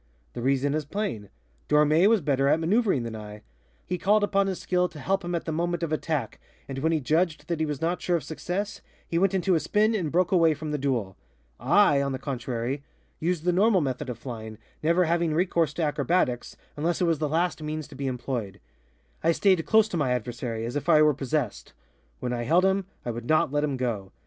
[0.33, 1.29] The reason is plain:
[1.69, 3.43] Dormé was better at maneuvering than I.
[3.85, 6.91] He called upon his skill to help him at the moment of attack, and when
[6.91, 10.11] he judged that he was not sure of success, he went into a spin and
[10.11, 11.17] broke away from the duel.
[11.59, 12.83] I, on the contrary,
[13.19, 17.29] used the normal method of flying, never having recourse to acrobatics, unless it was the
[17.29, 18.59] last means to be employed.
[19.23, 21.73] I stayed close to my adversary, as if I were possessed.
[22.19, 24.11] When I held him, I would not let him go.